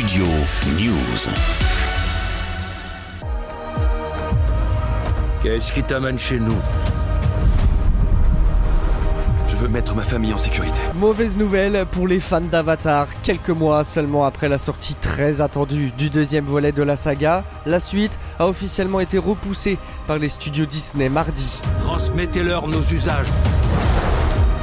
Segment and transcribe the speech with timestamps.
[0.00, 0.24] Studio
[0.78, 1.28] News.
[5.42, 6.56] Qu'est-ce qui t'amène chez nous?
[9.46, 10.80] Je veux mettre ma famille en sécurité.
[10.94, 13.08] Mauvaise nouvelle pour les fans d'Avatar.
[13.22, 17.78] Quelques mois seulement après la sortie très attendue du deuxième volet de la saga, la
[17.78, 19.76] suite a officiellement été repoussée
[20.06, 21.60] par les studios Disney mardi.
[21.84, 23.26] Transmettez-leur nos usages.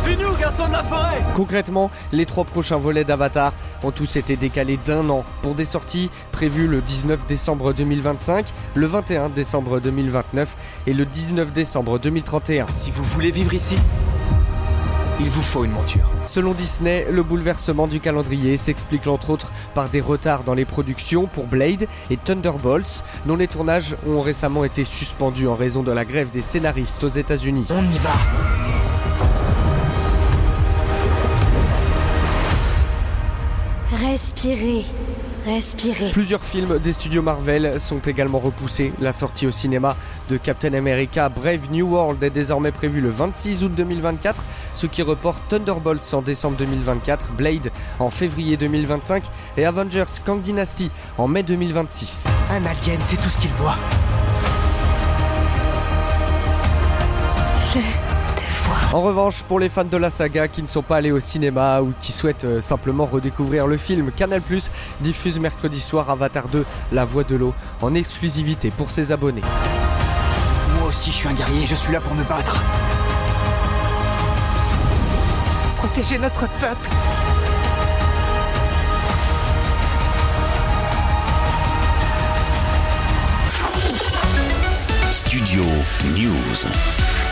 [0.08, 3.52] C'est nous, garçons de la forêt Concrètement, les trois prochains volets d'Avatar
[3.84, 8.86] ont tous été décalés d'un an pour des sorties prévues le 19 décembre 2025, le
[8.86, 10.56] 21 décembre 2029
[10.88, 12.68] et le 19 décembre 2031.
[12.74, 13.76] Si vous voulez vivre ici,
[15.20, 16.10] il vous faut une monture.
[16.26, 21.28] Selon Disney, le bouleversement du calendrier s'explique entre autres par des retards dans les productions
[21.28, 26.06] pour Blade et Thunderbolts, dont les tournages ont récemment été suspendus en raison de la
[26.06, 27.68] grève des scénaristes aux États-Unis.
[27.72, 28.14] On y va
[34.28, 34.84] Respirez,
[35.46, 36.12] respirez.
[36.12, 38.92] Plusieurs films des studios Marvel sont également repoussés.
[39.00, 39.96] La sortie au cinéma
[40.30, 45.02] de Captain America Brave New World est désormais prévue le 26 août 2024, ce qui
[45.02, 49.24] reporte Thunderbolts en décembre 2024, Blade en février 2025
[49.56, 52.28] et Avengers Kang Dynasty en mai 2026.
[52.52, 53.78] Un alien, c'est tout ce qu'il voit.
[57.74, 58.07] Je.
[58.94, 61.82] En revanche, pour les fans de la saga qui ne sont pas allés au cinéma
[61.82, 64.72] ou qui souhaitent euh, simplement redécouvrir le film, Canal Plus
[65.02, 69.42] diffuse mercredi soir Avatar 2, La Voix de l'eau, en exclusivité pour ses abonnés.
[70.80, 72.64] Moi aussi, je suis un guerrier, je suis là pour me battre.
[75.76, 76.90] Protéger notre peuple.
[85.12, 85.64] Studio
[86.16, 87.27] News.